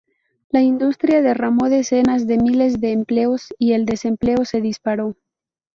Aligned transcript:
La 0.49 0.61
industria 0.63 1.21
derramó 1.21 1.69
decenas 1.69 2.25
de 2.25 2.39
miles 2.39 2.81
de 2.81 2.91
empleos 2.91 3.53
y 3.59 3.73
el 3.73 3.85
desempleo 3.85 4.45
se 4.45 4.59
disparó. 4.59 5.15